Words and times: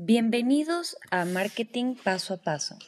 Bienvenidos 0.00 0.96
a 1.10 1.24
Marketing 1.24 1.96
Paso 1.96 2.34
a 2.34 2.36
Paso, 2.36 2.78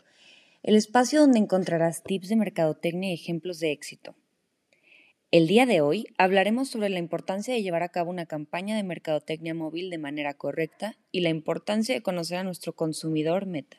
el 0.63 0.77
espacio 0.77 1.19
donde 1.19 1.41
encontrarás 1.41 2.05
tips 2.05 2.29
de 2.29 2.37
mercadotecnia 2.37 3.11
y 3.11 3.15
ejemplos 3.15 3.59
de 3.59 3.73
éxito. 3.73 4.15
El 5.33 5.49
día 5.49 5.67
de 5.67 5.81
hoy 5.81 6.07
hablaremos 6.19 6.69
sobre 6.69 6.89
la 6.89 7.01
importancia 7.01 7.53
de 7.53 7.65
llevar 7.65 7.83
a 7.83 7.89
cabo 7.89 8.11
una 8.11 8.27
campaña 8.27 8.77
de 8.77 8.85
mercadotecnia 8.85 9.55
móvil 9.55 9.91
de 9.91 9.99
manera 9.99 10.35
correcta 10.35 10.99
y 11.11 11.23
la 11.23 11.31
importancia 11.31 11.97
de 11.97 12.03
conocer 12.03 12.39
a 12.39 12.45
nuestro 12.45 12.75
consumidor 12.75 13.45
meta. 13.45 13.79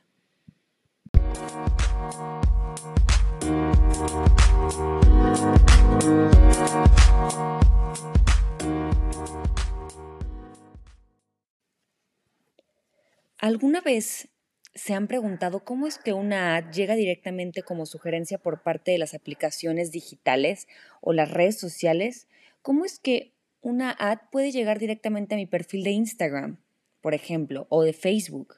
¿Alguna 13.41 13.81
vez 13.81 14.27
se 14.75 14.93
han 14.93 15.07
preguntado 15.07 15.65
cómo 15.65 15.87
es 15.87 15.97
que 15.97 16.13
una 16.13 16.55
ad 16.55 16.71
llega 16.71 16.95
directamente 16.95 17.63
como 17.63 17.87
sugerencia 17.87 18.37
por 18.37 18.61
parte 18.61 18.91
de 18.91 18.99
las 18.99 19.15
aplicaciones 19.15 19.91
digitales 19.91 20.67
o 21.01 21.11
las 21.11 21.31
redes 21.31 21.59
sociales? 21.59 22.27
¿Cómo 22.61 22.85
es 22.85 22.99
que 22.99 23.33
una 23.61 23.95
ad 23.97 24.19
puede 24.31 24.51
llegar 24.51 24.77
directamente 24.77 25.33
a 25.33 25.39
mi 25.39 25.47
perfil 25.47 25.83
de 25.83 25.89
Instagram, 25.89 26.59
por 27.01 27.15
ejemplo, 27.15 27.65
o 27.69 27.81
de 27.81 27.93
Facebook? 27.93 28.57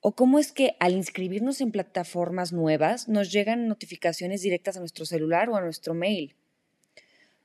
¿O 0.00 0.14
cómo 0.14 0.38
es 0.38 0.52
que 0.52 0.76
al 0.78 0.92
inscribirnos 0.92 1.62
en 1.62 1.72
plataformas 1.72 2.52
nuevas 2.52 3.08
nos 3.08 3.32
llegan 3.32 3.68
notificaciones 3.68 4.42
directas 4.42 4.76
a 4.76 4.80
nuestro 4.80 5.06
celular 5.06 5.48
o 5.48 5.56
a 5.56 5.62
nuestro 5.62 5.94
mail? 5.94 6.36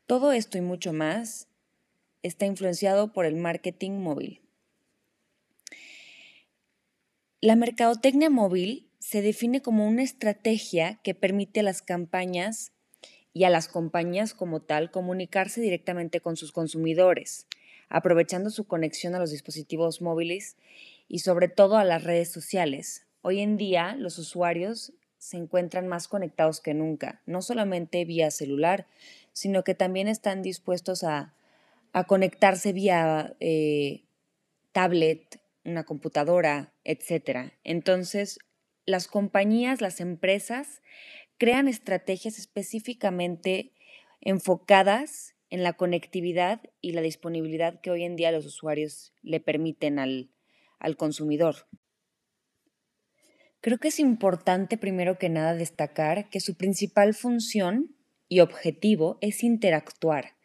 Todo 0.07 0.33
esto 0.33 0.57
y 0.57 0.61
mucho 0.61 0.91
más 0.91 1.47
está 2.21 2.45
influenciado 2.45 3.13
por 3.13 3.25
el 3.25 3.37
marketing 3.37 3.91
móvil. 3.91 4.41
La 7.43 7.55
mercadotecnia 7.55 8.29
móvil 8.29 8.87
se 8.99 9.23
define 9.23 9.63
como 9.63 9.87
una 9.87 10.03
estrategia 10.03 10.99
que 11.03 11.15
permite 11.15 11.61
a 11.61 11.63
las 11.63 11.81
campañas 11.81 12.71
y 13.33 13.45
a 13.45 13.49
las 13.49 13.67
compañías 13.67 14.35
como 14.35 14.61
tal 14.61 14.91
comunicarse 14.91 15.59
directamente 15.59 16.21
con 16.21 16.37
sus 16.37 16.51
consumidores, 16.51 17.47
aprovechando 17.89 18.51
su 18.51 18.65
conexión 18.65 19.15
a 19.15 19.19
los 19.19 19.31
dispositivos 19.31 20.03
móviles 20.03 20.55
y 21.07 21.19
sobre 21.19 21.47
todo 21.47 21.77
a 21.77 21.83
las 21.83 22.03
redes 22.03 22.29
sociales. 22.31 23.07
Hoy 23.23 23.39
en 23.39 23.57
día 23.57 23.95
los 23.95 24.19
usuarios 24.19 24.93
se 25.17 25.37
encuentran 25.37 25.87
más 25.87 26.07
conectados 26.07 26.61
que 26.61 26.75
nunca, 26.75 27.23
no 27.25 27.41
solamente 27.41 28.05
vía 28.05 28.29
celular, 28.29 28.85
sino 29.33 29.63
que 29.63 29.73
también 29.73 30.07
están 30.07 30.43
dispuestos 30.43 31.03
a, 31.03 31.33
conectarse 32.07 32.71
vía 32.71 33.35
eh, 33.39 34.03
tablet, 34.73 35.40
una 35.63 35.83
computadora, 35.83 36.73
etc. 36.83 37.53
Entonces, 37.63 38.39
las 38.85 39.07
compañías, 39.07 39.81
las 39.81 40.01
empresas 40.01 40.81
crean 41.37 41.67
estrategias 41.67 42.37
específicamente 42.37 43.73
enfocadas 44.21 45.35
en 45.49 45.63
la 45.63 45.73
conectividad 45.73 46.61
y 46.79 46.93
la 46.93 47.01
disponibilidad 47.01 47.81
que 47.81 47.91
hoy 47.91 48.03
en 48.03 48.15
día 48.15 48.31
los 48.31 48.45
usuarios 48.45 49.13
le 49.21 49.39
permiten 49.39 49.99
al, 49.99 50.31
al 50.79 50.97
consumidor. 50.97 51.67
Creo 53.59 53.77
que 53.77 53.89
es 53.89 53.99
importante 53.99 54.77
primero 54.77 55.19
que 55.19 55.29
nada 55.29 55.53
destacar 55.53 56.29
que 56.29 56.39
su 56.39 56.55
principal 56.55 57.13
función 57.13 57.95
y 58.27 58.39
objetivo 58.39 59.17
es 59.21 59.43
interactuar, 59.43 60.35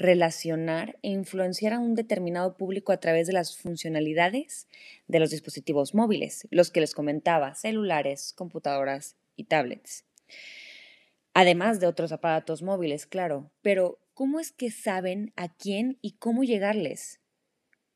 relacionar 0.00 0.98
e 1.02 1.10
influenciar 1.10 1.74
a 1.74 1.78
un 1.78 1.94
determinado 1.94 2.56
público 2.56 2.90
a 2.90 2.96
través 2.96 3.26
de 3.26 3.34
las 3.34 3.58
funcionalidades 3.58 4.66
de 5.08 5.20
los 5.20 5.28
dispositivos 5.28 5.94
móviles, 5.94 6.48
los 6.50 6.70
que 6.70 6.80
les 6.80 6.94
comentaba, 6.94 7.54
celulares, 7.54 8.32
computadoras 8.32 9.16
y 9.36 9.44
tablets. 9.44 10.06
Además 11.34 11.80
de 11.80 11.86
otros 11.86 12.12
aparatos 12.12 12.62
móviles, 12.62 13.06
claro, 13.06 13.50
pero 13.60 13.98
¿cómo 14.14 14.40
es 14.40 14.52
que 14.52 14.70
saben 14.70 15.34
a 15.36 15.54
quién 15.54 15.98
y 16.00 16.12
cómo 16.12 16.44
llegarles? 16.44 17.20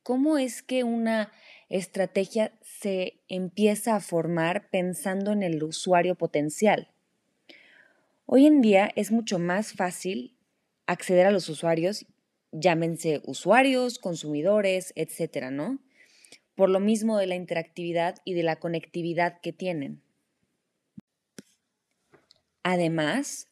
¿Cómo 0.03 0.37
es 0.37 0.63
que 0.63 0.85
una 0.85 1.33
estrategia 1.71 2.53
se 2.61 3.23
empieza 3.29 3.97
a 3.97 4.01
formar 4.01 4.69
pensando 4.69 5.33
en 5.33 5.43
el 5.43 5.63
usuario 5.63 6.17
potencial? 6.17 6.91
Hoy 8.27 8.47
en 8.47 8.61
día 8.61 8.91
es 8.95 9.11
mucho 9.11 9.39
más 9.39 9.73
fácil 9.73 10.35
acceder 10.87 11.27
a 11.27 11.31
los 11.31 11.49
usuarios, 11.49 12.07
llámense 12.53 13.21
usuarios, 13.25 13.99
consumidores, 13.99 14.93
etcétera, 14.97 15.51
¿no? 15.51 15.79
Por 16.55 16.71
lo 16.71 16.81
mismo 16.81 17.19
de 17.19 17.27
la 17.27 17.35
interactividad 17.35 18.17
y 18.25 18.35
de 18.35 18.45
la 18.45 18.57
conectividad 18.57 19.41
que 19.41 19.53
tienen. 19.53 20.03
Además, 22.63 23.49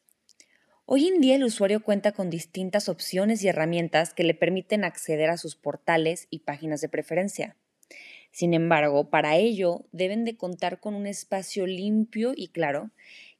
hoy 0.85 1.07
en 1.07 1.21
día 1.21 1.35
el 1.35 1.43
usuario 1.43 1.83
cuenta 1.83 2.13
con 2.13 2.29
distintas 2.29 2.89
opciones 2.89 3.43
y 3.43 3.47
herramientas 3.47 4.13
que 4.13 4.23
le 4.23 4.33
permiten 4.33 4.83
acceder 4.83 5.29
a 5.29 5.37
sus 5.37 5.55
portales 5.55 6.27
y 6.29 6.39
páginas 6.39 6.81
de 6.81 6.89
preferencia. 6.89 7.57
Sin 8.31 8.55
embargo, 8.55 9.11
para 9.11 9.35
ello 9.35 9.85
deben 9.91 10.25
de 10.25 10.35
contar 10.37 10.79
con 10.79 10.95
un 10.95 11.05
espacio 11.05 11.67
limpio 11.67 12.33
y 12.35 12.47
claro 12.47 12.89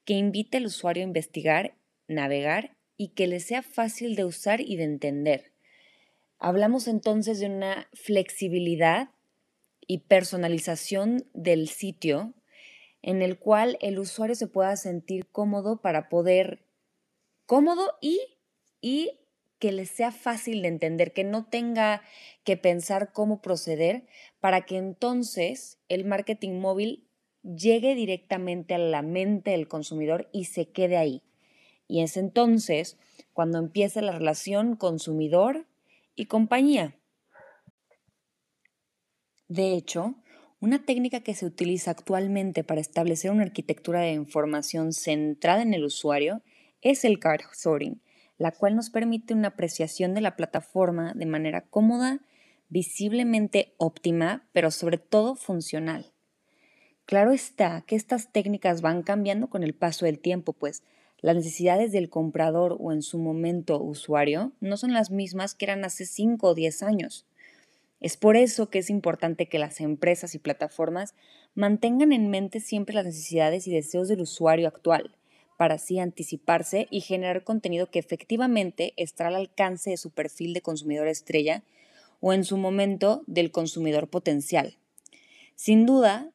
que 0.06 0.14
invite 0.14 0.58
al 0.58 0.68
usuario 0.68 1.02
a 1.02 1.08
investigar, 1.08 1.74
navegar 2.08 2.76
y 2.98 3.10
que 3.10 3.28
le 3.28 3.40
sea 3.40 3.62
fácil 3.62 4.16
de 4.16 4.26
usar 4.26 4.62
y 4.62 4.76
de 4.76 4.84
entender. 4.84 5.54
Hablamos 6.40 6.88
entonces 6.88 7.40
de 7.40 7.48
una 7.48 7.88
flexibilidad 7.94 9.10
y 9.88 10.00
personalización 10.00 11.26
del 11.34 11.70
sitio 11.70 12.34
en 13.02 13.22
el 13.22 13.38
cual 13.38 13.78
el 13.82 14.00
usuario 14.00 14.36
se 14.36 14.48
pueda 14.48 14.76
sentir 14.78 15.28
cómodo 15.28 15.82
para 15.82 16.10
poder, 16.10 16.66
cómodo 17.46 17.92
y, 18.02 18.20
y 18.82 19.20
que 19.60 19.72
le 19.72 19.86
sea 19.86 20.12
fácil 20.12 20.62
de 20.62 20.70
entender, 20.70 21.14
que 21.14 21.24
no 21.24 21.46
tenga 21.46 22.02
que 22.44 22.58
pensar 22.58 23.12
cómo 23.14 23.42
proceder 23.42 24.08
para 24.40 24.66
que 24.66 24.78
entonces 24.78 25.80
el 25.90 26.06
marketing 26.06 26.60
móvil 26.60 27.08
llegue 27.44 27.94
directamente 27.94 28.74
a 28.74 28.78
la 28.80 29.02
mente 29.02 29.52
del 29.52 29.68
consumidor 29.68 30.30
y 30.32 30.46
se 30.46 30.70
quede 30.72 30.98
ahí. 30.98 31.24
Y 31.94 32.02
es 32.02 32.18
entonces 32.18 32.98
cuando 33.34 33.60
empieza 33.60 34.02
la 34.02 34.14
relación 34.14 34.76
consumidor 34.76 35.68
y 36.16 36.26
compañía. 36.26 36.98
De 39.48 39.76
hecho, 39.76 40.16
una 40.60 40.86
técnica 40.86 41.20
que 41.20 41.36
se 41.36 41.46
utiliza 41.46 41.92
actualmente 41.92 42.64
para 42.64 42.82
establecer 42.82 43.30
una 43.30 43.44
arquitectura 43.44 44.00
de 44.00 44.14
información 44.14 44.92
centrada 44.92 45.62
en 45.62 45.76
el 45.76 45.84
usuario 45.84 46.42
es 46.82 47.06
el 47.06 47.20
card 47.20 47.44
sorting, 47.54 48.02
la 48.40 48.50
cual 48.50 48.76
nos 48.76 48.90
permite 48.90 49.36
una 49.36 49.50
apreciación 49.50 50.16
de 50.16 50.22
la 50.22 50.36
plataforma 50.36 51.14
de 51.14 51.28
manera 51.28 51.62
cómoda, 51.62 52.22
visiblemente 52.70 53.76
óptima, 53.78 54.50
pero 54.52 54.72
sobre 54.72 54.98
todo 54.98 55.36
funcional. 55.36 56.12
Claro 57.06 57.34
está 57.34 57.84
que 57.86 57.96
estas 57.96 58.32
técnicas 58.32 58.82
van 58.82 59.04
cambiando 59.04 59.48
con 59.48 59.62
el 59.62 59.76
paso 59.76 60.08
del 60.08 60.18
tiempo, 60.18 60.54
pues 60.54 60.82
las 61.24 61.38
necesidades 61.38 61.94
del 61.94 62.10
comprador 62.10 62.76
o 62.82 62.92
en 62.92 63.02
su 63.02 63.18
momento 63.18 63.82
usuario 63.82 64.52
no 64.60 64.76
son 64.76 64.92
las 64.92 65.10
mismas 65.10 65.56
que 65.56 65.64
eran 65.64 65.86
hace 65.86 66.06
5 66.06 66.50
o 66.50 66.54
10 66.54 66.84
años. 66.84 67.26
Es 68.02 68.18
por 68.18 68.36
eso 68.36 68.70
que 68.70 68.80
es 68.80 68.90
importante 68.90 69.48
que 69.48 69.58
las 69.58 69.80
empresas 69.80 70.36
y 70.36 70.40
plataformas 70.40 71.16
mantengan 71.56 72.12
en 72.12 72.30
mente 72.30 72.60
siempre 72.60 72.94
las 72.94 73.06
necesidades 73.06 73.68
y 73.68 73.72
deseos 73.72 74.10
del 74.10 74.20
usuario 74.20 74.68
actual, 74.68 75.16
para 75.56 75.76
así 75.76 75.98
anticiparse 75.98 76.88
y 76.92 77.00
generar 77.00 77.46
contenido 77.46 77.90
que 77.90 78.00
efectivamente 78.00 78.94
estará 78.98 79.30
al 79.30 79.36
alcance 79.36 79.92
de 79.92 79.98
su 79.98 80.10
perfil 80.10 80.54
de 80.54 80.60
consumidor 80.60 81.08
estrella 81.08 81.64
o 82.20 82.34
en 82.34 82.44
su 82.44 82.58
momento 82.58 83.24
del 83.28 83.50
consumidor 83.50 84.10
potencial. 84.10 84.76
Sin 85.56 85.86
duda, 85.86 86.33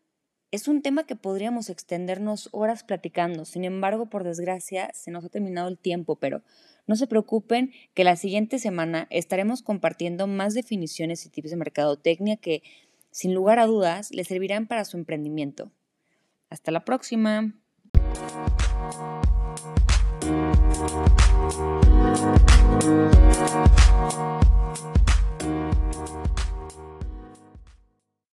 es 0.51 0.67
un 0.67 0.81
tema 0.81 1.05
que 1.05 1.17
podríamos 1.17 1.69
extendernos 1.69 2.49
horas 2.53 2.83
platicando, 2.83 3.45
sin 3.45 3.65
embargo, 3.65 4.07
por 4.07 4.25
desgracia, 4.25 4.91
se 4.95 5.11
nos 5.11 5.25
ha 5.25 5.29
terminado 5.29 5.69
el 5.69 5.77
tiempo, 5.77 6.17
pero 6.17 6.43
no 6.87 6.97
se 6.97 7.07
preocupen 7.07 7.73
que 7.93 8.05
la 8.05 8.17
siguiente 8.17 8.59
semana 8.59 9.07
estaremos 9.11 9.63
compartiendo 9.63 10.27
más 10.27 10.55
definiciones 10.55 11.27
y 11.27 11.29
tips 11.29 11.51
de 11.51 11.57
mercadotecnia 11.57 12.37
que, 12.37 12.63
sin 13.11 13.35
lugar 13.35 13.59
a 13.59 13.67
dudas, 13.67 14.11
les 14.11 14.29
servirán 14.29 14.67
para 14.67 14.87
su 14.87 14.97
emprendimiento. 14.97 15.71
Hasta 16.49 16.71
la 16.71 16.85
próxima. 16.85 17.55